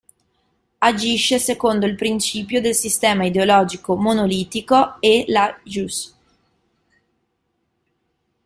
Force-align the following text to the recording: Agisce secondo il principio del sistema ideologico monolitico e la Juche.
Agisce 0.79 1.37
secondo 1.37 1.85
il 1.85 1.93
principio 1.95 2.59
del 2.59 2.73
sistema 2.73 3.23
ideologico 3.23 3.95
monolitico 3.95 4.99
e 4.99 5.25
la 5.27 5.55
Juche. 5.63 6.09